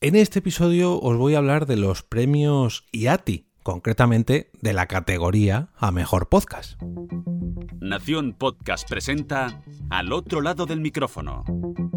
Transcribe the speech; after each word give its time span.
En 0.00 0.14
este 0.14 0.38
episodio 0.38 1.00
os 1.00 1.16
voy 1.16 1.34
a 1.34 1.38
hablar 1.38 1.66
de 1.66 1.76
los 1.76 2.04
premios 2.04 2.86
IATI, 2.92 3.48
concretamente 3.64 4.48
de 4.62 4.72
la 4.72 4.86
categoría 4.86 5.70
a 5.76 5.90
Mejor 5.90 6.28
Podcast. 6.28 6.80
Nación 7.80 8.32
Podcast 8.32 8.88
presenta 8.88 9.60
Al 9.90 10.12
otro 10.12 10.40
lado 10.40 10.66
del 10.66 10.80
micrófono, 10.80 11.42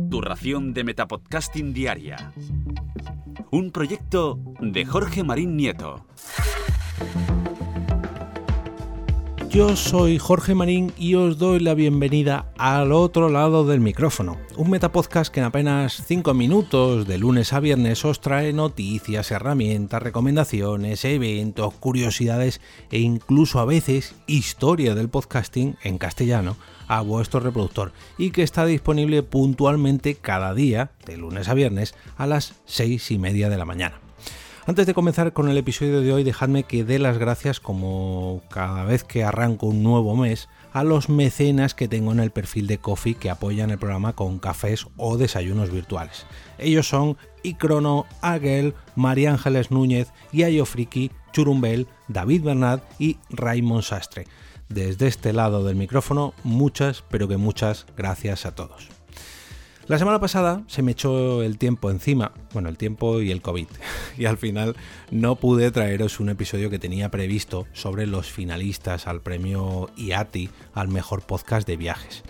tu 0.09 0.19
ración 0.19 0.73
de 0.73 0.83
Metapodcasting 0.83 1.73
Diaria. 1.73 2.33
Un 3.51 3.69
proyecto 3.69 4.40
de 4.60 4.83
Jorge 4.83 5.24
Marín 5.24 5.56
Nieto. 5.56 6.08
Yo 9.52 9.76
soy 9.76 10.18
Jorge 10.18 10.56
Marín 10.56 10.94
y 10.97 11.15
os 11.15 11.38
doy 11.38 11.60
la 11.60 11.74
bienvenida 11.74 12.46
al 12.58 12.94
otro 12.94 13.28
lado 13.28 13.65
del 13.65 13.81
micrófono, 13.81 14.38
un 14.56 14.70
metapodcast 14.70 15.29
que 15.29 15.42
en 15.42 15.46
apenas 15.46 16.05
5 16.08 16.34
minutos 16.34 17.05
de 17.05 17.18
lunes 17.18 17.52
a 17.52 17.59
viernes 17.59 18.05
os 18.05 18.22
trae 18.22 18.54
noticias, 18.54 19.30
herramientas, 19.30 20.02
recomendaciones, 20.02 21.04
eventos, 21.04 21.73
curiosidades 21.73 22.62
e 22.92 23.00
incluso 23.00 23.59
a 23.59 23.66
veces 23.66 24.16
historia 24.26 24.95
del 24.95 25.09
podcasting 25.09 25.76
en 25.84 25.98
castellano 25.98 26.56
a 26.88 27.02
vuestro 27.02 27.42
reproductor 27.42 27.92
y 28.18 28.31
que 28.31 28.44
está 28.44 28.66
disponible 28.66 29.22
puntualmente 29.22 30.16
cada 30.16 30.54
día, 30.54 30.92
de 31.06 31.18
lunes 31.18 31.50
a 31.50 31.56
viernes, 31.56 31.94
a 32.16 32.26
las 32.26 32.62
6 32.68 33.12
y 33.12 33.20
media 33.20 33.50
de 33.50 33.58
la 33.58 33.66
mañana. 33.66 34.01
Antes 34.71 34.88
de 34.88 34.93
comenzar 34.93 35.34
con 35.34 35.49
el 35.49 35.57
episodio 35.57 35.99
de 35.99 36.13
hoy, 36.13 36.23
dejadme 36.23 36.63
que 36.63 36.85
dé 36.85 36.98
las 36.98 37.17
gracias, 37.17 37.59
como 37.59 38.41
cada 38.49 38.85
vez 38.85 39.03
que 39.03 39.25
arranco 39.25 39.66
un 39.66 39.84
nuevo 39.84 40.16
mes, 40.16 40.47
a 40.71 40.85
los 40.85 41.09
mecenas 41.09 41.73
que 41.73 41.89
tengo 41.89 42.13
en 42.13 42.21
el 42.21 42.31
perfil 42.31 42.67
de 42.67 42.77
Coffee 42.77 43.16
que 43.16 43.30
apoyan 43.30 43.70
el 43.71 43.80
programa 43.80 44.13
con 44.13 44.39
cafés 44.39 44.88
o 44.95 45.17
desayunos 45.17 45.71
virtuales. 45.71 46.25
Ellos 46.57 46.88
son 46.88 47.17
Icrono, 47.44 48.05
Agel, 48.21 48.73
María 48.95 49.31
Ángeles 49.31 49.71
Núñez, 49.71 50.13
Yayo 50.31 50.66
Friki, 50.66 51.11
Churumbel, 51.33 51.88
David 52.08 52.44
Bernat 52.44 52.81
y 52.97 53.17
Raymond 53.30 53.83
Sastre. 53.83 54.25
Desde 54.69 55.08
este 55.08 55.33
lado 55.33 55.66
del 55.66 55.75
micrófono, 55.75 56.33
muchas, 56.45 57.03
pero 57.09 57.28
que 57.28 57.35
muchas 57.35 57.88
gracias 57.97 58.45
a 58.45 58.56
todos. 58.56 59.00
La 59.88 59.98
semana 59.98 60.20
pasada 60.20 60.64
se 60.68 60.84
me 60.84 60.92
echó 60.92 61.44
el 61.44 61.58
tiempo 61.58 61.90
encima, 61.90 62.32
bueno, 62.54 62.70
el 62.70 62.78
tiempo 62.78 63.20
y 63.20 63.32
el 63.32 63.42
COVID, 63.42 63.68
y 64.18 64.26
al 64.26 64.38
final 64.38 64.76
no 65.10 65.36
pude 65.36 65.72
traeros 65.72 66.20
un 66.20 66.30
episodio 66.30 66.70
que 66.70 66.80
tenía 66.80 67.10
previsto 67.10 67.68
sobre 67.74 68.06
los 68.06 68.32
finalistas 68.32 69.08
al 69.08 69.22
premio 69.22 69.90
IATI 69.98 70.50
al 70.74 70.88
mejor 70.88 71.24
podcast 71.24 71.68
de 71.68 71.78
viajes. 71.78 72.24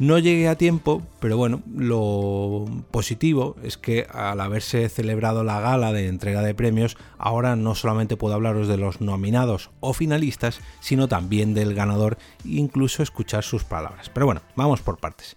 No 0.00 0.18
llegué 0.18 0.48
a 0.48 0.56
tiempo, 0.56 1.02
pero 1.20 1.36
bueno, 1.36 1.62
lo 1.76 2.64
positivo 2.90 3.56
es 3.62 3.76
que 3.76 4.06
al 4.10 4.40
haberse 4.40 4.88
celebrado 4.88 5.44
la 5.44 5.60
gala 5.60 5.92
de 5.92 6.08
entrega 6.08 6.40
de 6.40 6.54
premios, 6.54 6.96
ahora 7.18 7.54
no 7.54 7.74
solamente 7.74 8.16
puedo 8.16 8.34
hablaros 8.34 8.66
de 8.66 8.78
los 8.78 9.02
nominados 9.02 9.70
o 9.80 9.92
finalistas, 9.92 10.60
sino 10.80 11.06
también 11.06 11.52
del 11.52 11.74
ganador 11.74 12.16
e 12.46 12.52
incluso 12.52 13.02
escuchar 13.02 13.44
sus 13.44 13.64
palabras. 13.64 14.08
Pero 14.08 14.24
bueno, 14.24 14.40
vamos 14.56 14.80
por 14.80 14.96
partes. 14.96 15.36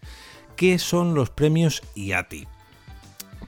¿Qué 0.55 0.77
son 0.77 1.15
los 1.15 1.29
premios 1.29 1.81
IATI? 1.95 2.47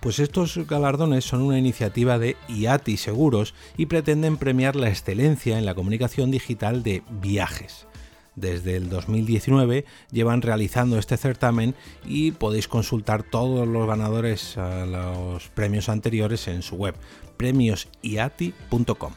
Pues 0.02 0.20
estos 0.20 0.58
galardones 0.68 1.24
son 1.24 1.42
una 1.42 1.60
iniciativa 1.60 2.18
de 2.20 2.36
IATI 2.48 2.98
Seguros 2.98 3.54
y 3.78 3.86
pretenden 3.86 4.38
premiar 4.38 4.76
la 4.76 4.90
excelencia 4.90 5.58
en 5.58 5.66
la 5.66 5.76
comunicación 5.76 6.32
digital 6.32 6.84
de 6.84 7.04
viajes. 7.22 7.88
Desde 8.36 8.76
el 8.76 8.90
2019 8.90 9.86
llevan 10.12 10.42
realizando 10.42 10.98
este 10.98 11.16
certamen 11.16 11.76
y 12.06 12.32
podéis 12.32 12.68
consultar 12.68 13.24
todos 13.24 13.68
los 13.68 13.88
ganadores 13.88 14.58
a 14.58 14.86
los 14.86 15.48
premios 15.50 15.90
anteriores 15.90 16.48
en 16.48 16.62
su 16.62 16.76
web, 16.76 16.96
premiosiati.com. 17.38 19.14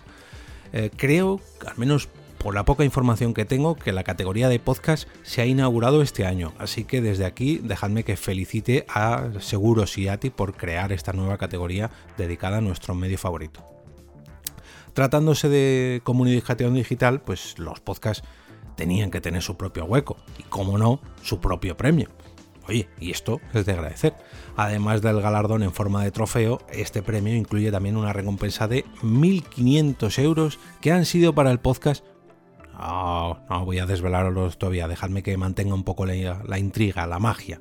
Eh, 0.72 0.90
creo, 0.94 1.40
al 1.66 1.78
menos 1.78 2.08
por 2.38 2.54
la 2.54 2.64
poca 2.64 2.84
información 2.84 3.34
que 3.34 3.44
tengo, 3.44 3.74
que 3.74 3.92
la 3.92 4.04
categoría 4.04 4.48
de 4.48 4.60
podcast 4.60 5.08
se 5.22 5.42
ha 5.42 5.46
inaugurado 5.46 6.02
este 6.02 6.24
año. 6.24 6.52
Así 6.58 6.84
que 6.84 7.00
desde 7.00 7.24
aquí 7.24 7.58
dejadme 7.58 8.04
que 8.04 8.16
felicite 8.16 8.86
a 8.88 9.28
Seguros 9.40 9.98
y 9.98 10.08
ATI 10.08 10.30
por 10.30 10.54
crear 10.54 10.92
esta 10.92 11.12
nueva 11.12 11.38
categoría 11.38 11.90
dedicada 12.16 12.58
a 12.58 12.62
nuestro 12.62 12.94
medio 12.94 13.18
favorito. 13.18 13.64
Tratándose 14.94 15.48
de 15.48 16.00
comunicación 16.04 16.74
digital, 16.74 17.20
pues 17.20 17.58
los 17.58 17.80
podcasts 17.80 18.26
tenían 18.76 19.10
que 19.10 19.20
tener 19.20 19.42
su 19.42 19.56
propio 19.56 19.84
hueco 19.84 20.16
y, 20.38 20.44
como 20.44 20.78
no, 20.78 21.00
su 21.22 21.40
propio 21.40 21.76
premio. 21.76 22.08
Oye, 22.68 22.88
y 23.00 23.10
esto 23.10 23.40
es 23.54 23.64
de 23.64 23.72
agradecer. 23.72 24.14
Además 24.56 25.00
del 25.00 25.22
galardón 25.22 25.62
en 25.62 25.72
forma 25.72 26.04
de 26.04 26.10
trofeo, 26.10 26.60
este 26.70 27.02
premio 27.02 27.34
incluye 27.34 27.72
también 27.72 27.96
una 27.96 28.12
recompensa 28.12 28.68
de 28.68 28.84
1.500 29.02 30.22
euros 30.22 30.58
que 30.80 30.92
han 30.92 31.06
sido 31.06 31.34
para 31.34 31.50
el 31.50 31.60
podcast 31.60 32.04
no, 32.78 33.40
no 33.50 33.64
voy 33.64 33.78
a 33.78 33.86
desvelarlos 33.86 34.58
todavía, 34.58 34.88
dejadme 34.88 35.22
que 35.22 35.36
mantenga 35.36 35.74
un 35.74 35.84
poco 35.84 36.06
la, 36.06 36.58
intriga, 36.58 37.06
la 37.06 37.18
magia. 37.18 37.60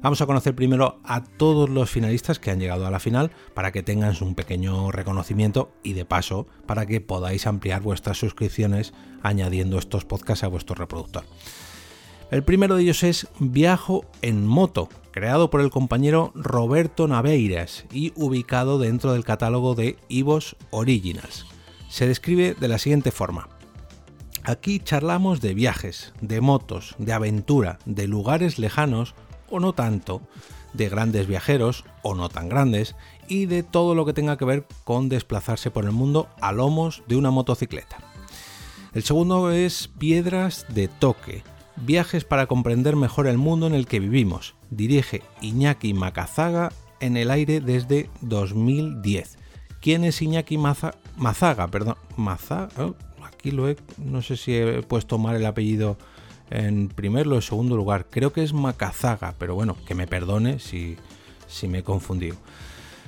Vamos 0.00 0.20
a 0.20 0.26
conocer 0.26 0.54
primero 0.54 0.98
a 1.02 1.24
todos 1.24 1.70
los 1.70 1.90
finalistas 1.90 2.38
que 2.38 2.50
han 2.50 2.60
llegado 2.60 2.86
a 2.86 2.90
la 2.90 3.00
final 3.00 3.30
para 3.54 3.72
que 3.72 3.82
tengan 3.82 4.14
un 4.20 4.34
pequeño 4.34 4.92
reconocimiento 4.92 5.72
y 5.82 5.94
de 5.94 6.04
paso 6.04 6.46
para 6.66 6.84
que 6.84 7.00
podáis 7.00 7.46
ampliar 7.46 7.80
vuestras 7.80 8.18
suscripciones 8.18 8.92
añadiendo 9.22 9.78
estos 9.78 10.04
podcasts 10.04 10.44
a 10.44 10.48
vuestro 10.48 10.74
reproductor. 10.74 11.24
El 12.30 12.42
primero 12.42 12.76
de 12.76 12.82
ellos 12.82 13.02
es 13.02 13.28
Viajo 13.38 14.04
en 14.20 14.46
moto, 14.46 14.88
creado 15.10 15.50
por 15.50 15.60
el 15.60 15.70
compañero 15.70 16.32
Roberto 16.34 17.08
Naveiras 17.08 17.86
y 17.92 18.12
ubicado 18.16 18.78
dentro 18.78 19.12
del 19.12 19.24
catálogo 19.24 19.74
de 19.74 19.96
Ivos 20.08 20.56
Originals. 20.70 21.46
Se 21.88 22.06
describe 22.06 22.54
de 22.58 22.68
la 22.68 22.78
siguiente 22.78 23.10
forma. 23.10 23.48
Aquí 24.46 24.78
charlamos 24.78 25.40
de 25.40 25.54
viajes, 25.54 26.12
de 26.20 26.42
motos, 26.42 26.96
de 26.98 27.14
aventura, 27.14 27.78
de 27.86 28.06
lugares 28.06 28.58
lejanos 28.58 29.14
o 29.48 29.58
no 29.58 29.72
tanto, 29.72 30.20
de 30.74 30.90
grandes 30.90 31.26
viajeros 31.26 31.84
o 32.02 32.14
no 32.14 32.28
tan 32.28 32.50
grandes 32.50 32.94
y 33.26 33.46
de 33.46 33.62
todo 33.62 33.94
lo 33.94 34.04
que 34.04 34.12
tenga 34.12 34.36
que 34.36 34.44
ver 34.44 34.66
con 34.84 35.08
desplazarse 35.08 35.70
por 35.70 35.86
el 35.86 35.92
mundo 35.92 36.28
a 36.42 36.52
lomos 36.52 37.02
de 37.08 37.16
una 37.16 37.30
motocicleta. 37.30 37.96
El 38.92 39.02
segundo 39.02 39.50
es 39.50 39.88
Piedras 39.88 40.66
de 40.68 40.88
Toque, 40.88 41.42
viajes 41.76 42.24
para 42.24 42.46
comprender 42.46 42.96
mejor 42.96 43.26
el 43.26 43.38
mundo 43.38 43.66
en 43.66 43.74
el 43.74 43.86
que 43.86 43.98
vivimos. 43.98 44.56
Dirige 44.68 45.22
Iñaki 45.40 45.94
Macazaga 45.94 46.70
en 47.00 47.16
el 47.16 47.30
aire 47.30 47.62
desde 47.62 48.10
2010. 48.20 49.38
¿Quién 49.80 50.04
es 50.04 50.20
Iñaki 50.20 50.58
Mazaga? 50.58 51.68
Perdón, 51.68 51.96
Mazaga, 52.16 52.68
oh, 52.78 52.94
no 53.52 54.22
sé 54.22 54.36
si 54.36 54.54
he 54.54 54.82
puesto 54.82 55.18
mal 55.18 55.36
el 55.36 55.46
apellido 55.46 55.96
en 56.50 56.88
primer 56.88 57.26
o 57.28 57.34
en 57.34 57.42
segundo 57.42 57.76
lugar. 57.76 58.06
Creo 58.10 58.32
que 58.32 58.42
es 58.42 58.52
Macazaga, 58.52 59.34
pero 59.38 59.54
bueno, 59.54 59.76
que 59.86 59.94
me 59.94 60.06
perdone 60.06 60.58
si, 60.58 60.96
si 61.46 61.68
me 61.68 61.78
he 61.78 61.82
confundido. 61.82 62.36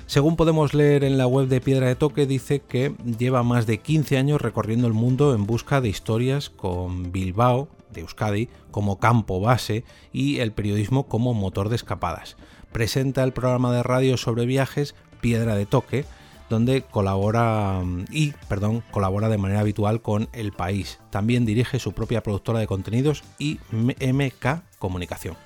Según 0.06 0.36
podemos 0.36 0.72
leer 0.72 1.02
en 1.02 1.19
la 1.19 1.26
web 1.26 1.48
de 1.48 1.60
Piedra 1.60 1.88
de 1.88 1.97
Toque, 1.97 2.26
dice 2.26 2.60
que 2.60 2.94
lleva 3.19 3.42
más 3.42 3.66
de 3.66 3.78
15 3.78 4.16
años 4.16 4.41
recorriendo 4.41 4.86
el 4.86 4.92
mundo 4.92 5.34
en 5.34 5.47
busca 5.47 5.80
de 5.80 5.88
historias 5.88 6.48
con 6.48 7.10
Bilbao, 7.10 7.68
de 7.91 8.03
Euskadi, 8.03 8.48
como 8.70 9.00
campo 9.00 9.41
base 9.41 9.84
y 10.12 10.38
el 10.38 10.53
periodismo 10.53 11.08
como 11.08 11.34
motor 11.34 11.70
de 11.70 11.76
escapadas. 11.76 12.36
Presenta 12.70 13.24
el 13.24 13.32
programa 13.32 13.72
de 13.72 13.82
radio 13.82 14.16
sobre 14.16 14.47
viajes 14.47 14.94
Piedra 15.20 15.56
de 15.56 15.66
Toque, 15.66 16.04
donde 16.49 16.83
colabora 16.83 17.83
y, 18.11 18.33
perdón, 18.49 18.83
colabora 18.91 19.29
de 19.29 19.39
manera 19.39 19.61
habitual 19.61 20.01
con 20.01 20.29
El 20.33 20.53
País. 20.53 21.01
También 21.11 21.45
dirige 21.45 21.79
su 21.79 21.93
propia 21.93 22.23
productora 22.23 22.61
de 22.61 22.67
contenidos 22.67 23.25
y 23.39 23.59
MK 23.73 24.62
Comunicación. 24.79 25.37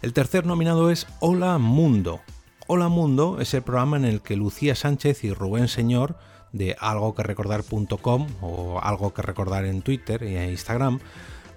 El 0.00 0.12
tercer 0.12 0.46
nominado 0.46 0.90
es 0.90 1.06
Hola 1.20 1.58
Mundo. 1.58 2.20
Hola 2.66 2.88
Mundo 2.88 3.38
es 3.40 3.54
el 3.54 3.62
programa 3.62 3.96
en 3.96 4.04
el 4.04 4.20
que 4.20 4.36
Lucía 4.36 4.74
Sánchez 4.74 5.24
y 5.24 5.32
Rubén 5.32 5.68
Señor 5.68 6.16
de 6.52 6.76
algo 6.80 7.14
que 7.14 7.22
recordar.com 7.22 8.26
o 8.40 8.80
algo 8.80 9.14
que 9.14 9.22
recordar 9.22 9.64
en 9.64 9.82
Twitter 9.82 10.22
en 10.22 10.50
Instagram 10.50 11.00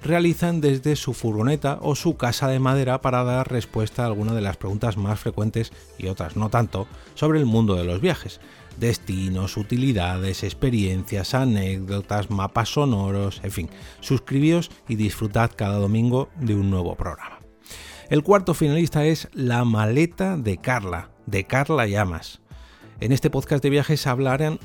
realizan 0.05 0.61
desde 0.61 0.95
su 0.95 1.13
furgoneta 1.13 1.79
o 1.81 1.95
su 1.95 2.15
casa 2.15 2.47
de 2.47 2.59
madera 2.59 3.01
para 3.01 3.23
dar 3.23 3.51
respuesta 3.51 4.03
a 4.03 4.05
algunas 4.05 4.35
de 4.35 4.41
las 4.41 4.55
preguntas 4.55 4.97
más 4.97 5.19
frecuentes 5.19 5.73
y 5.97 6.07
otras 6.07 6.35
no 6.35 6.49
tanto 6.49 6.87
sobre 7.15 7.39
el 7.39 7.45
mundo 7.45 7.75
de 7.75 7.83
los 7.83 8.01
viajes. 8.01 8.39
Destinos, 8.77 9.57
utilidades, 9.57 10.43
experiencias, 10.43 11.33
anécdotas, 11.33 12.29
mapas 12.29 12.69
sonoros, 12.69 13.41
en 13.43 13.51
fin, 13.51 13.69
suscribíos 13.99 14.69
y 14.87 14.95
disfrutad 14.95 15.51
cada 15.55 15.77
domingo 15.77 16.29
de 16.39 16.55
un 16.55 16.69
nuevo 16.69 16.95
programa. 16.95 17.39
El 18.09 18.21
cuarto 18.21 18.53
finalista 18.53 19.05
es 19.05 19.29
La 19.33 19.65
maleta 19.65 20.37
de 20.37 20.57
Carla, 20.57 21.09
de 21.25 21.45
Carla 21.45 21.87
Llamas. 21.87 22.41
En 22.99 23.11
este 23.11 23.29
podcast 23.29 23.63
de 23.63 23.71
viajes 23.71 24.05
hablarán, 24.07 24.59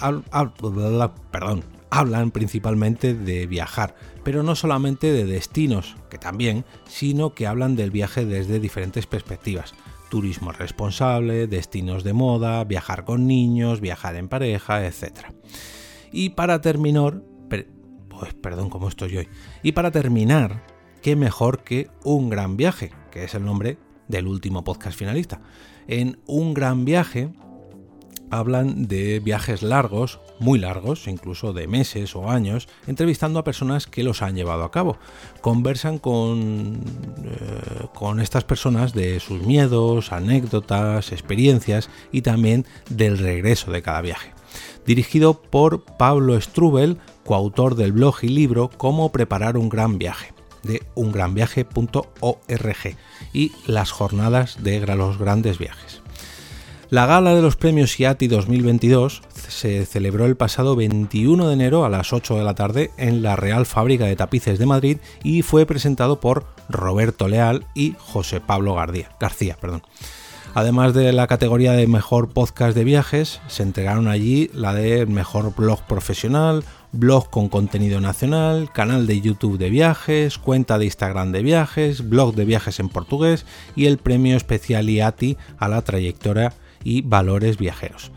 perdón, 1.30 1.64
hablan 1.90 2.30
principalmente 2.30 3.14
de 3.14 3.46
viajar, 3.46 3.94
pero 4.24 4.42
no 4.42 4.54
solamente 4.54 5.12
de 5.12 5.24
destinos, 5.24 5.96
que 6.08 6.18
también, 6.18 6.64
sino 6.86 7.34
que 7.34 7.46
hablan 7.46 7.76
del 7.76 7.90
viaje 7.90 8.24
desde 8.24 8.60
diferentes 8.60 9.06
perspectivas. 9.06 9.74
turismo 10.08 10.50
responsable, 10.50 11.46
destinos 11.46 12.02
de 12.02 12.12
moda, 12.12 12.64
viajar 12.64 13.04
con 13.04 13.28
niños, 13.28 13.80
viajar 13.80 14.16
en 14.16 14.28
pareja, 14.28 14.84
etc. 14.84 15.26
Y 16.10 16.30
para 16.30 16.60
terminar, 16.60 17.22
pues 17.48 18.34
perdón, 18.34 18.70
¿cómo 18.70 18.88
estoy 18.88 19.18
hoy? 19.18 19.28
Y 19.62 19.70
para 19.70 19.92
terminar, 19.92 20.64
qué 21.00 21.14
mejor 21.14 21.62
que 21.62 21.88
Un 22.02 22.28
Gran 22.28 22.56
Viaje, 22.56 22.90
que 23.12 23.22
es 23.22 23.34
el 23.34 23.44
nombre 23.44 23.78
del 24.08 24.26
último 24.26 24.64
podcast 24.64 24.98
finalista. 24.98 25.40
En 25.86 26.18
Un 26.26 26.54
Gran 26.54 26.84
Viaje 26.84 27.32
hablan 28.30 28.88
de 28.88 29.20
viajes 29.20 29.62
largos, 29.62 30.20
muy 30.38 30.58
largos, 30.58 31.06
incluso 31.06 31.52
de 31.52 31.66
meses 31.66 32.16
o 32.16 32.30
años, 32.30 32.68
entrevistando 32.86 33.38
a 33.38 33.44
personas 33.44 33.86
que 33.86 34.02
los 34.02 34.22
han 34.22 34.36
llevado 34.36 34.64
a 34.64 34.70
cabo. 34.70 34.98
Conversan 35.40 35.98
con, 35.98 36.80
eh, 37.24 37.86
con 37.94 38.20
estas 38.20 38.44
personas 38.44 38.94
de 38.94 39.20
sus 39.20 39.42
miedos, 39.42 40.12
anécdotas, 40.12 41.12
experiencias 41.12 41.90
y 42.12 42.22
también 42.22 42.66
del 42.88 43.18
regreso 43.18 43.70
de 43.70 43.82
cada 43.82 44.00
viaje. 44.00 44.32
Dirigido 44.86 45.42
por 45.42 45.84
Pablo 45.84 46.40
Strubel, 46.40 46.98
coautor 47.24 47.74
del 47.74 47.92
blog 47.92 48.16
y 48.22 48.28
libro 48.28 48.70
Cómo 48.76 49.12
preparar 49.12 49.56
un 49.56 49.68
gran 49.68 49.98
viaje 49.98 50.32
de 50.62 50.82
ungranviaje.org 50.94 52.96
y 53.32 53.52
las 53.66 53.90
jornadas 53.90 54.62
de 54.62 54.80
los 54.96 55.18
grandes 55.18 55.58
viajes. 55.58 56.02
La 56.90 57.06
gala 57.06 57.36
de 57.36 57.40
los 57.40 57.54
premios 57.54 58.00
IATI 58.00 58.26
2022 58.26 59.22
se 59.46 59.86
celebró 59.86 60.26
el 60.26 60.36
pasado 60.36 60.74
21 60.74 61.46
de 61.46 61.54
enero 61.54 61.84
a 61.84 61.88
las 61.88 62.12
8 62.12 62.34
de 62.34 62.42
la 62.42 62.56
tarde 62.56 62.90
en 62.96 63.22
la 63.22 63.36
Real 63.36 63.64
Fábrica 63.64 64.06
de 64.06 64.16
Tapices 64.16 64.58
de 64.58 64.66
Madrid 64.66 64.98
y 65.22 65.42
fue 65.42 65.66
presentado 65.66 66.18
por 66.18 66.46
Roberto 66.68 67.28
Leal 67.28 67.64
y 67.76 67.94
José 67.96 68.40
Pablo 68.40 68.74
García. 68.74 69.08
García 69.20 69.56
perdón. 69.60 69.82
Además 70.52 70.92
de 70.92 71.12
la 71.12 71.28
categoría 71.28 71.74
de 71.74 71.86
mejor 71.86 72.30
podcast 72.30 72.76
de 72.76 72.82
viajes, 72.82 73.40
se 73.46 73.62
entregaron 73.62 74.08
allí 74.08 74.50
la 74.52 74.74
de 74.74 75.06
mejor 75.06 75.54
blog 75.54 75.86
profesional, 75.86 76.64
blog 76.90 77.30
con 77.30 77.48
contenido 77.48 78.00
nacional, 78.00 78.72
canal 78.72 79.06
de 79.06 79.20
YouTube 79.20 79.58
de 79.58 79.70
viajes, 79.70 80.38
cuenta 80.38 80.76
de 80.76 80.86
Instagram 80.86 81.30
de 81.30 81.44
viajes, 81.44 82.08
blog 82.08 82.34
de 82.34 82.46
viajes 82.46 82.80
en 82.80 82.88
portugués 82.88 83.46
y 83.76 83.86
el 83.86 83.98
premio 83.98 84.36
especial 84.36 84.90
IATI 84.90 85.36
a 85.56 85.68
la 85.68 85.82
trayectoria 85.82 86.52
y 86.84 87.02
valores 87.02 87.58
viajeros. 87.58 88.12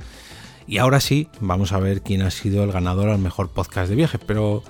Y 0.67 0.77
ahora 0.77 0.99
sí, 0.99 1.27
vamos 1.39 1.73
a 1.73 1.79
ver 1.79 2.01
quién 2.01 2.21
ha 2.21 2.31
sido 2.31 2.63
el 2.63 2.71
ganador 2.71 3.09
al 3.09 3.19
mejor 3.19 3.49
podcast 3.49 3.89
de 3.89 3.95
viajes, 3.95 4.21
pero 4.25 4.63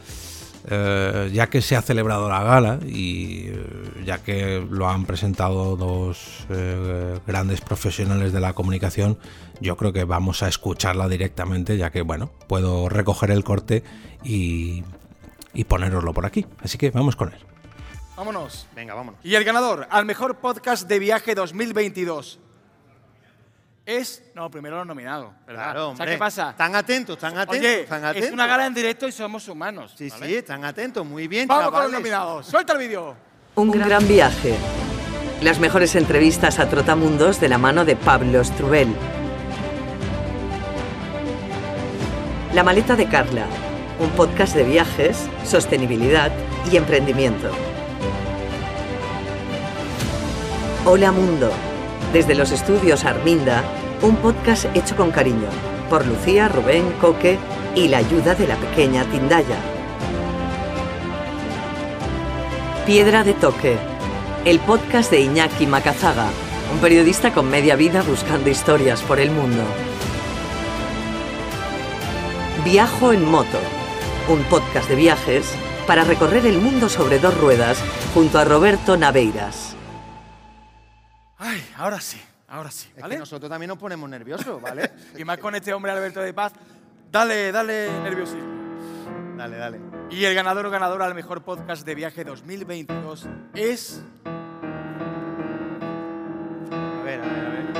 eh, 0.70 1.30
ya 1.34 1.48
que 1.50 1.62
se 1.62 1.76
ha 1.76 1.82
celebrado 1.82 2.30
la 2.30 2.42
gala 2.42 2.80
y 2.86 3.48
eh, 3.48 4.04
ya 4.06 4.24
que 4.24 4.66
lo 4.70 4.90
han 4.90 5.06
presentado 5.06 5.76
dos 5.76 6.46
eh, 6.50 7.20
grandes 7.28 7.62
profesionales 7.62 8.32
de 8.34 8.40
la 8.40 8.54
comunicación, 8.54 9.18
yo 9.60 9.76
creo 9.76 9.94
que 9.94 10.06
vamos 10.06 10.42
a 10.42 10.48
escucharla 10.48 11.08
directamente, 11.08 11.78
ya 11.78 11.92
que 11.92 12.02
bueno, 12.02 12.32
puedo 12.48 12.90
recoger 12.90 13.30
el 13.32 13.44
corte 13.44 13.84
y, 14.24 14.84
y 15.54 15.66
ponéroslo 15.66 16.14
por 16.14 16.26
aquí. 16.26 16.46
Así 16.62 16.78
que 16.78 16.92
vamos 16.92 17.16
con 17.16 17.34
él. 17.34 17.40
Vámonos. 18.16 18.68
Venga, 18.76 18.94
vámonos. 18.94 19.20
Y 19.24 19.36
el 19.36 19.44
ganador 19.44 19.88
al 19.90 20.06
mejor 20.06 20.38
podcast 20.38 20.88
de 20.88 21.00
viaje 21.00 21.36
2022 21.36 22.40
es. 23.86 24.24
No, 24.34 24.50
primero 24.50 24.78
los 24.78 24.88
nominados. 24.88 25.32
¿verdad? 25.46 25.64
Claro, 25.64 25.80
O 25.90 25.96
sea, 25.96 26.04
hombre. 26.04 26.12
¿qué 26.12 26.18
pasa? 26.18 26.50
Están 26.52 26.76
atentos, 26.76 27.16
están 27.16 27.38
atentos, 27.38 27.58
Oye, 27.60 27.82
están 27.82 28.06
atentos. 28.06 28.28
es 28.28 28.34
una 28.34 28.48
gala 28.48 28.66
en 28.66 28.74
directo 28.74 29.08
y 29.08 29.12
somos 29.12 29.48
humanos. 29.48 29.94
Sí, 29.98 30.10
¿vale? 30.10 30.28
sí, 30.28 30.36
están 30.36 30.64
atentos. 30.66 31.06
Muy 31.06 31.28
bien, 31.28 31.48
Vamos 31.48 31.72
con 31.72 31.84
los 31.84 31.92
nominados. 31.92 32.46
Suelta 32.48 32.74
el 32.74 32.80
vídeo. 32.80 33.16
Un 33.56 33.72
gran 33.72 34.08
viaje. 34.08 34.56
Las 35.42 35.60
mejores 35.60 35.96
entrevistas 35.96 36.60
a 36.60 36.70
Trotamundos 36.70 37.40
de 37.42 37.50
la 37.50 37.58
mano 37.58 37.84
de 37.86 37.96
Pablo 37.96 38.44
Strubel. 38.44 38.88
La 42.54 42.64
maleta 42.64 42.96
de 42.96 43.08
Carla. 43.10 43.46
Un 44.00 44.10
podcast 44.12 44.56
de 44.56 44.64
viajes, 44.64 45.28
sostenibilidad 45.46 46.32
y 46.72 46.78
emprendimiento. 46.78 47.52
Hola 50.86 51.12
Mundo. 51.12 51.52
Desde 52.14 52.36
los 52.36 52.52
estudios 52.52 53.06
Arminda, 53.06 53.64
un 54.04 54.16
podcast 54.18 54.66
hecho 54.76 54.96
con 54.96 55.10
cariño 55.10 55.50
por 55.90 56.06
Lucía, 56.06 56.48
Rubén, 56.48 56.92
Coque 57.02 57.40
y 57.76 57.88
la 57.88 57.98
ayuda 57.98 58.36
de 58.36 58.48
la 58.48 58.56
pequeña 58.56 59.04
Tindaya. 59.06 59.58
Piedra 62.86 63.24
de 63.24 63.34
Toque, 63.34 63.78
el 64.46 64.60
podcast 64.60 65.10
de 65.10 65.22
Iñaki 65.22 65.66
Macazaga, 65.66 66.28
un 66.72 66.80
periodista 66.80 67.34
con 67.34 67.50
media 67.50 67.76
vida 67.76 68.04
buscando 68.04 68.48
historias 68.48 69.02
por 69.02 69.20
el 69.20 69.32
mundo. 69.32 69.64
Viajo 72.64 73.12
en 73.12 73.26
moto, 73.26 73.58
un 74.30 74.44
podcast 74.44 74.88
de 74.88 74.96
viajes 74.96 75.52
para 75.88 76.04
recorrer 76.04 76.46
el 76.46 76.60
mundo 76.60 76.90
sobre 76.90 77.18
dos 77.18 77.36
ruedas 77.40 77.80
junto 78.14 78.38
a 78.38 78.46
Roberto 78.46 78.98
Naveiras. 78.98 79.73
Ahora 81.84 82.00
sí, 82.00 82.22
ahora 82.48 82.72
sí. 82.72 82.88
Es 82.96 83.02
¿Vale? 83.02 83.16
que 83.16 83.20
nosotros 83.20 83.50
también 83.50 83.68
nos 83.68 83.78
ponemos 83.78 84.10
nerviosos, 84.10 84.62
¿vale? 84.62 84.90
Y 85.18 85.26
más 85.26 85.38
con 85.38 85.54
este 85.54 85.74
hombre 85.74 85.92
Alberto 85.92 86.22
de 86.22 86.34
Paz. 86.34 86.54
Dale, 87.12 87.52
dale 87.52 87.92
nerviosismo. 88.04 89.36
dale, 89.36 89.58
dale. 89.58 89.82
Y 90.10 90.24
el 90.24 90.34
ganador 90.34 90.68
o 90.68 90.70
ganadora 90.70 91.04
al 91.04 91.14
mejor 91.14 91.44
podcast 91.44 91.86
de 91.86 91.94
viaje 91.94 92.24
2022 92.24 93.28
es. 93.54 94.02
A 96.72 97.04
ver, 97.04 97.20
a 97.20 97.28
ver, 97.28 97.46
a 97.46 97.50
ver. 97.50 97.74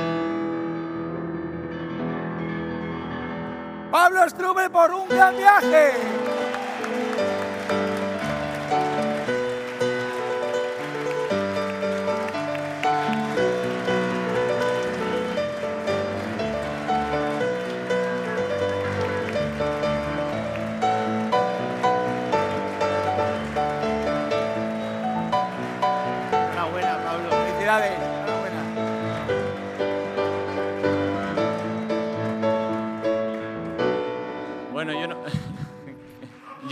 Pablo 3.90 4.28
Strubel 4.28 4.70
por 4.70 4.92
un 4.92 5.08
gran 5.08 5.34
viaje. 5.34 5.92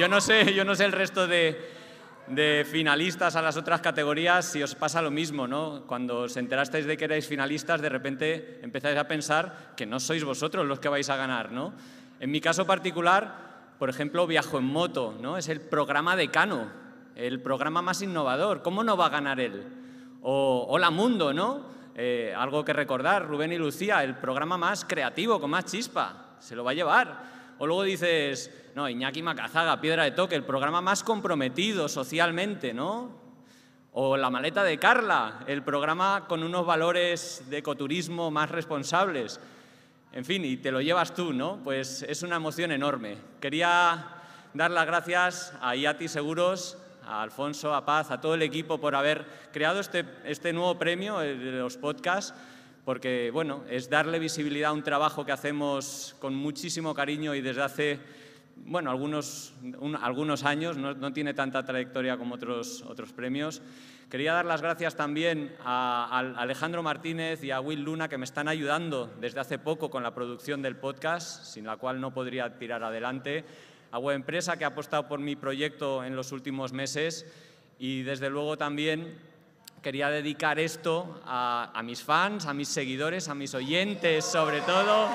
Yo 0.02 0.08
no 0.08 0.20
sé, 0.20 0.52
yo 0.52 0.64
no 0.64 0.74
sé 0.74 0.84
el 0.84 0.90
resto 0.90 1.28
de, 1.28 1.56
de 2.26 2.66
finalistas 2.68 3.36
a 3.36 3.40
las 3.40 3.56
otras 3.56 3.80
categorías 3.80 4.44
si 4.44 4.60
os 4.60 4.74
pasa 4.74 5.00
lo 5.00 5.12
mismo, 5.12 5.46
¿no? 5.46 5.84
Cuando 5.86 6.22
os 6.22 6.36
enterasteis 6.36 6.86
de 6.86 6.96
que 6.96 7.04
erais 7.04 7.28
finalistas, 7.28 7.80
de 7.80 7.88
repente 7.88 8.58
empezáis 8.64 8.98
a 8.98 9.06
pensar 9.06 9.74
que 9.76 9.86
no 9.86 10.00
sois 10.00 10.24
vosotros 10.24 10.66
los 10.66 10.80
que 10.80 10.88
vais 10.88 11.08
a 11.08 11.14
ganar, 11.14 11.52
¿no? 11.52 11.72
En 12.18 12.32
mi 12.32 12.40
caso 12.40 12.66
particular, 12.66 13.76
por 13.78 13.90
ejemplo, 13.90 14.26
viajo 14.26 14.58
en 14.58 14.64
moto, 14.64 15.14
¿no? 15.20 15.38
Es 15.38 15.48
el 15.48 15.60
programa 15.60 16.16
Decano, 16.16 16.66
el 17.14 17.40
programa 17.40 17.80
más 17.80 18.02
innovador. 18.02 18.60
¿Cómo 18.62 18.82
no 18.82 18.96
va 18.96 19.06
a 19.06 19.10
ganar 19.10 19.38
él? 19.38 19.62
O 20.22 20.66
Hola 20.68 20.90
Mundo, 20.90 21.32
¿no? 21.32 21.66
Eh, 21.94 22.34
algo 22.36 22.64
que 22.64 22.72
recordar, 22.72 23.28
Rubén 23.28 23.52
y 23.52 23.56
Lucía, 23.56 24.02
el 24.02 24.16
programa 24.16 24.58
más 24.58 24.84
creativo, 24.84 25.40
con 25.40 25.50
más 25.50 25.66
chispa, 25.66 26.34
se 26.40 26.56
lo 26.56 26.64
va 26.64 26.72
a 26.72 26.74
llevar. 26.74 27.41
O 27.62 27.66
luego 27.68 27.84
dices, 27.84 28.50
no, 28.74 28.88
Iñaki 28.88 29.22
Macazaga, 29.22 29.80
Piedra 29.80 30.02
de 30.02 30.10
Toque, 30.10 30.34
el 30.34 30.42
programa 30.42 30.80
más 30.80 31.04
comprometido 31.04 31.88
socialmente, 31.88 32.74
¿no? 32.74 33.12
O 33.92 34.16
La 34.16 34.30
maleta 34.30 34.64
de 34.64 34.80
Carla, 34.80 35.44
el 35.46 35.62
programa 35.62 36.24
con 36.26 36.42
unos 36.42 36.66
valores 36.66 37.44
de 37.50 37.58
ecoturismo 37.58 38.32
más 38.32 38.50
responsables. 38.50 39.38
En 40.12 40.24
fin, 40.24 40.44
y 40.44 40.56
te 40.56 40.72
lo 40.72 40.80
llevas 40.80 41.14
tú, 41.14 41.32
¿no? 41.32 41.60
Pues 41.62 42.02
es 42.02 42.24
una 42.24 42.34
emoción 42.34 42.72
enorme. 42.72 43.16
Quería 43.40 44.08
dar 44.54 44.72
las 44.72 44.86
gracias 44.86 45.54
a 45.60 45.76
IATI 45.76 46.08
Seguros, 46.08 46.76
a 47.06 47.22
Alfonso, 47.22 47.76
a 47.76 47.86
Paz, 47.86 48.10
a 48.10 48.20
todo 48.20 48.34
el 48.34 48.42
equipo 48.42 48.78
por 48.80 48.96
haber 48.96 49.24
creado 49.52 49.78
este, 49.78 50.04
este 50.24 50.52
nuevo 50.52 50.80
premio, 50.80 51.20
de 51.20 51.36
los 51.36 51.76
podcasts, 51.76 52.34
porque 52.84 53.30
bueno, 53.32 53.64
es 53.70 53.88
darle 53.88 54.18
visibilidad 54.18 54.70
a 54.70 54.74
un 54.74 54.82
trabajo 54.82 55.24
que 55.24 55.32
hacemos 55.32 56.16
con 56.18 56.34
muchísimo 56.34 56.94
cariño 56.94 57.34
y 57.34 57.40
desde 57.40 57.62
hace 57.62 57.98
bueno, 58.64 58.90
algunos, 58.90 59.54
un- 59.78 59.96
algunos 59.96 60.44
años, 60.44 60.76
no, 60.76 60.92
no 60.94 61.12
tiene 61.12 61.34
tanta 61.34 61.64
trayectoria 61.64 62.16
como 62.16 62.34
otros, 62.36 62.82
otros 62.82 63.12
premios. 63.12 63.62
Quería 64.10 64.34
dar 64.34 64.44
las 64.44 64.60
gracias 64.60 64.94
también 64.94 65.56
a, 65.64 66.06
a 66.10 66.42
Alejandro 66.42 66.82
Martínez 66.82 67.42
y 67.42 67.50
a 67.50 67.60
Will 67.60 67.82
Luna 67.82 68.08
que 68.08 68.18
me 68.18 68.24
están 68.24 68.46
ayudando 68.46 69.10
desde 69.20 69.40
hace 69.40 69.58
poco 69.58 69.88
con 69.90 70.02
la 70.02 70.14
producción 70.14 70.60
del 70.60 70.76
podcast, 70.76 71.44
sin 71.44 71.64
la 71.64 71.76
cual 71.78 72.00
no 72.00 72.12
podría 72.12 72.58
tirar 72.58 72.84
adelante. 72.84 73.44
A 73.90 73.98
Web 73.98 74.16
Empresa 74.16 74.56
que 74.58 74.64
ha 74.64 74.68
apostado 74.68 75.08
por 75.08 75.18
mi 75.18 75.34
proyecto 75.34 76.04
en 76.04 76.14
los 76.14 76.30
últimos 76.30 76.72
meses 76.72 77.26
y 77.78 78.02
desde 78.02 78.28
luego 78.30 78.56
también 78.58 79.18
quería 79.82 80.10
dedicar 80.10 80.60
esto 80.60 81.20
a, 81.26 81.80
mis 81.84 82.02
fans, 82.02 82.46
a 82.46 82.54
mis 82.54 82.68
seguidores, 82.68 83.28
a 83.28 83.34
mis 83.34 83.52
oyentes 83.52 84.24
sobre 84.24 84.60
todo. 84.60 85.08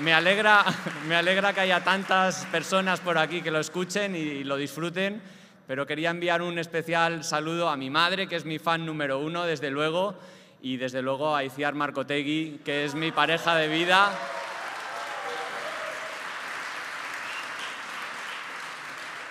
Me 0.00 0.12
alegra, 0.12 0.64
me 1.08 1.16
alegra 1.16 1.54
que 1.54 1.60
haya 1.60 1.82
tantas 1.82 2.44
personas 2.46 3.00
por 3.00 3.16
aquí 3.16 3.40
que 3.40 3.50
lo 3.50 3.58
escuchen 3.58 4.14
y 4.14 4.44
lo 4.44 4.56
disfruten, 4.56 5.22
pero 5.66 5.86
quería 5.86 6.10
enviar 6.10 6.42
un 6.42 6.58
especial 6.58 7.24
saludo 7.24 7.70
a 7.70 7.76
mi 7.76 7.88
madre, 7.88 8.26
que 8.26 8.36
es 8.36 8.44
mi 8.44 8.58
fan 8.58 8.84
número 8.84 9.18
uno, 9.18 9.44
desde 9.44 9.70
luego, 9.70 10.14
y 10.60 10.76
desde 10.76 11.00
luego 11.00 11.34
a 11.34 11.42
Iciar 11.42 11.74
Marcotegui, 11.74 12.60
que 12.64 12.84
es 12.84 12.94
mi 12.94 13.12
pareja 13.12 13.54
de 13.54 13.68
vida. 13.68 14.12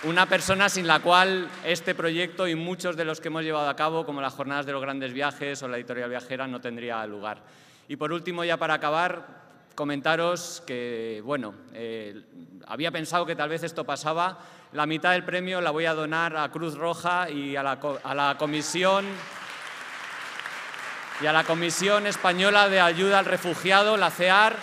Una 0.05 0.25
persona 0.25 0.67
sin 0.67 0.85
la 0.85 0.99
cual 0.99 1.47
este 1.63 1.95
proyecto 1.95 2.45
y 2.45 2.55
muchos 2.55 2.97
de 2.97 3.05
los 3.05 3.21
que 3.21 3.29
hemos 3.29 3.43
llevado 3.43 3.69
a 3.69 3.75
cabo, 3.77 4.05
como 4.05 4.19
las 4.19 4.33
jornadas 4.33 4.65
de 4.65 4.73
los 4.73 4.81
grandes 4.81 5.13
viajes 5.13 5.63
o 5.63 5.69
la 5.69 5.77
editorial 5.77 6.09
viajera, 6.09 6.45
no 6.45 6.59
tendría 6.59 7.07
lugar. 7.07 7.41
Y 7.87 7.95
por 7.95 8.11
último, 8.11 8.43
ya 8.43 8.57
para 8.57 8.73
acabar, 8.73 9.25
comentaros 9.75 10.61
que, 10.67 11.21
bueno, 11.23 11.53
eh, 11.73 12.21
había 12.67 12.91
pensado 12.91 13.25
que 13.25 13.37
tal 13.37 13.47
vez 13.47 13.63
esto 13.63 13.85
pasaba. 13.85 14.39
La 14.73 14.85
mitad 14.85 15.13
del 15.13 15.23
premio 15.23 15.61
la 15.61 15.71
voy 15.71 15.85
a 15.85 15.93
donar 15.93 16.35
a 16.35 16.51
Cruz 16.51 16.75
Roja 16.75 17.29
y 17.29 17.55
a 17.55 17.63
la, 17.63 17.79
a 18.03 18.13
la 18.13 18.35
Comisión 18.37 19.05
y 21.21 21.25
a 21.27 21.31
la 21.31 21.45
Comisión 21.45 22.07
Española 22.07 22.67
de 22.67 22.81
Ayuda 22.81 23.19
al 23.19 23.25
Refugiado, 23.25 23.95
la 23.95 24.11
CEAR, 24.11 24.57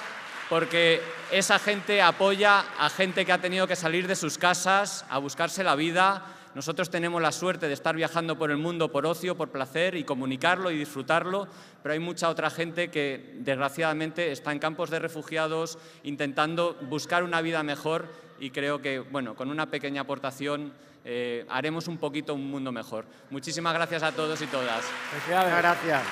porque 0.50 1.00
esa 1.32 1.58
gente 1.58 2.02
apoya 2.02 2.60
a 2.78 2.90
gente 2.90 3.24
que 3.24 3.32
ha 3.32 3.40
tenido 3.40 3.66
que 3.66 3.76
salir 3.76 4.06
de 4.06 4.16
sus 4.16 4.38
casas 4.38 5.04
a 5.08 5.18
buscarse 5.18 5.64
la 5.64 5.74
vida. 5.74 6.24
Nosotros 6.54 6.90
tenemos 6.90 7.22
la 7.22 7.30
suerte 7.30 7.68
de 7.68 7.74
estar 7.74 7.94
viajando 7.94 8.36
por 8.36 8.50
el 8.50 8.56
mundo 8.56 8.90
por 8.90 9.06
ocio, 9.06 9.36
por 9.36 9.50
placer 9.50 9.94
y 9.94 10.04
comunicarlo 10.04 10.70
y 10.70 10.78
disfrutarlo, 10.78 11.46
pero 11.82 11.92
hay 11.92 12.00
mucha 12.00 12.28
otra 12.28 12.50
gente 12.50 12.90
que 12.90 13.36
desgraciadamente 13.38 14.32
está 14.32 14.50
en 14.50 14.58
campos 14.58 14.90
de 14.90 14.98
refugiados 14.98 15.78
intentando 16.02 16.76
buscar 16.88 17.22
una 17.22 17.40
vida 17.40 17.62
mejor 17.62 18.08
y 18.40 18.50
creo 18.50 18.82
que 18.82 18.98
bueno, 18.98 19.36
con 19.36 19.50
una 19.50 19.70
pequeña 19.70 20.00
aportación 20.00 20.72
eh, 21.04 21.46
haremos 21.48 21.86
un 21.86 21.98
poquito 21.98 22.34
un 22.34 22.50
mundo 22.50 22.72
mejor. 22.72 23.06
Muchísimas 23.30 23.72
gracias 23.72 24.02
a 24.02 24.12
todos 24.12 24.42
y 24.42 24.46
todas. 24.46 24.84
Gracias. 25.28 26.02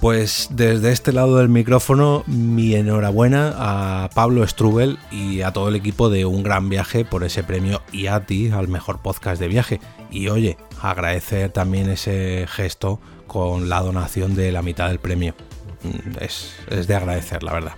Pues 0.00 0.48
desde 0.50 0.92
este 0.92 1.12
lado 1.12 1.36
del 1.36 1.50
micrófono, 1.50 2.24
mi 2.26 2.74
enhorabuena 2.74 3.54
a 3.58 4.08
Pablo 4.14 4.46
Strubel 4.46 4.98
y 5.10 5.42
a 5.42 5.52
todo 5.52 5.68
el 5.68 5.76
equipo 5.76 6.08
de 6.08 6.24
Un 6.24 6.42
Gran 6.42 6.70
Viaje 6.70 7.04
por 7.04 7.22
ese 7.22 7.44
premio 7.44 7.82
IATI 7.92 8.50
al 8.50 8.68
mejor 8.68 9.02
podcast 9.02 9.38
de 9.38 9.48
viaje. 9.48 9.78
Y 10.10 10.28
oye, 10.28 10.56
agradecer 10.80 11.50
también 11.50 11.90
ese 11.90 12.46
gesto 12.48 12.98
con 13.26 13.68
la 13.68 13.82
donación 13.82 14.34
de 14.34 14.52
la 14.52 14.62
mitad 14.62 14.88
del 14.88 15.00
premio. 15.00 15.34
Mm, 15.82 16.24
es, 16.24 16.54
es 16.70 16.86
de 16.86 16.94
agradecer, 16.94 17.42
la 17.42 17.52
verdad. 17.52 17.72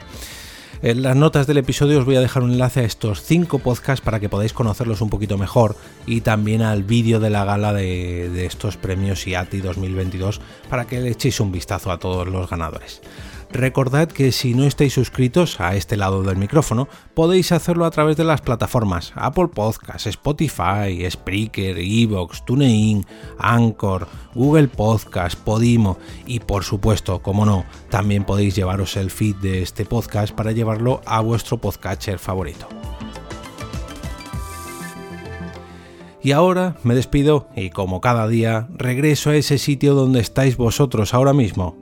En 0.82 1.02
las 1.02 1.14
notas 1.14 1.46
del 1.46 1.58
episodio 1.58 2.00
os 2.00 2.04
voy 2.04 2.16
a 2.16 2.20
dejar 2.20 2.42
un 2.42 2.50
enlace 2.50 2.80
a 2.80 2.82
estos 2.82 3.22
cinco 3.22 3.60
podcasts 3.60 4.04
para 4.04 4.18
que 4.18 4.28
podáis 4.28 4.52
conocerlos 4.52 5.00
un 5.00 5.10
poquito 5.10 5.38
mejor 5.38 5.76
y 6.06 6.22
también 6.22 6.60
al 6.60 6.82
vídeo 6.82 7.20
de 7.20 7.30
la 7.30 7.44
gala 7.44 7.72
de, 7.72 8.28
de 8.30 8.46
estos 8.46 8.76
premios 8.76 9.24
IATI 9.24 9.60
2022 9.60 10.40
para 10.68 10.84
que 10.88 11.00
le 11.00 11.10
echéis 11.10 11.38
un 11.38 11.52
vistazo 11.52 11.92
a 11.92 12.00
todos 12.00 12.26
los 12.26 12.50
ganadores. 12.50 13.00
Recordad 13.52 14.08
que 14.08 14.32
si 14.32 14.54
no 14.54 14.64
estáis 14.64 14.94
suscritos 14.94 15.60
a 15.60 15.76
este 15.76 15.98
lado 15.98 16.22
del 16.22 16.38
micrófono, 16.38 16.88
podéis 17.12 17.52
hacerlo 17.52 17.84
a 17.84 17.90
través 17.90 18.16
de 18.16 18.24
las 18.24 18.40
plataformas 18.40 19.12
Apple 19.14 19.48
Podcasts, 19.48 20.06
Spotify, 20.06 21.06
Spreaker, 21.10 21.76
Evox, 21.78 22.44
TuneIn, 22.46 23.04
Anchor, 23.38 24.08
Google 24.34 24.68
Podcast, 24.68 25.38
Podimo 25.38 25.98
y 26.26 26.40
por 26.40 26.64
supuesto, 26.64 27.20
como 27.20 27.44
no, 27.44 27.66
también 27.90 28.24
podéis 28.24 28.56
llevaros 28.56 28.96
el 28.96 29.10
feed 29.10 29.36
de 29.36 29.60
este 29.60 29.84
podcast 29.84 30.34
para 30.34 30.52
llevarlo 30.52 31.02
a 31.04 31.20
vuestro 31.20 31.58
podcatcher 31.58 32.18
favorito. 32.18 32.66
Y 36.22 36.30
ahora 36.32 36.76
me 36.84 36.94
despido 36.94 37.48
y 37.54 37.70
como 37.70 38.00
cada 38.00 38.28
día 38.28 38.68
regreso 38.72 39.30
a 39.30 39.36
ese 39.36 39.58
sitio 39.58 39.94
donde 39.94 40.20
estáis 40.20 40.56
vosotros 40.56 41.14
ahora 41.14 41.32
mismo, 41.32 41.81